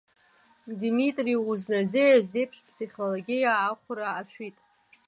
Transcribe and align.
Димитри 0.79 1.33
Узнаӡе 1.49 2.03
Азеиԥш 2.17 2.57
ԥсихологиа 2.65 3.51
ахәра 3.71 4.07
ашәит. 4.19 4.57